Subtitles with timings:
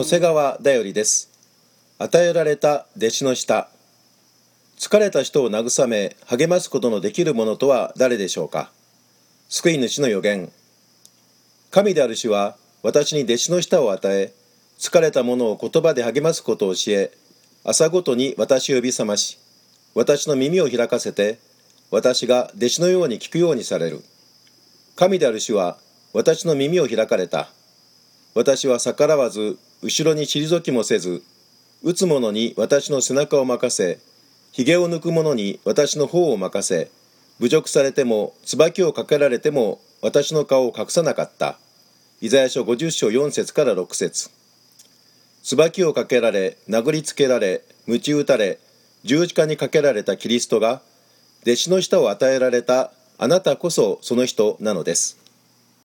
[0.00, 1.30] 瀬川だよりです。
[1.98, 3.68] 与えられた弟子の下
[4.78, 8.72] 疲れた人を慰め励ますことのできる者とは誰でしょうか。
[9.50, 10.50] 救い主の予言。
[11.70, 14.32] 神である主は私に弟子の舌を与え
[14.78, 17.12] 疲れた者を言葉で励ますことを教え
[17.62, 19.38] 朝ごとに私を呼び覚まし
[19.94, 21.38] 私の耳を開かせて
[21.90, 24.02] 私が弟子のように聞くようにされる。
[24.96, 25.76] 神である主は
[26.14, 27.48] 私の耳を開かれた。
[28.34, 31.22] 私は逆らわず後ろに退きもせず
[31.82, 33.98] 打つ者に私の背中を任せ
[34.52, 36.90] 髭を抜く者に私の方を任せ
[37.40, 41.58] 侮辱されても椿をかけられても私の顔を隠さなかった。
[42.20, 44.30] イザヤ書50章4節から6節。
[45.42, 48.58] 椿をかけられ殴りつけられ鞭打たれ
[49.04, 50.82] 十字架にかけられたキリストが
[51.42, 55.21] 弟子の舌を与えられたあなたこそその人なのです。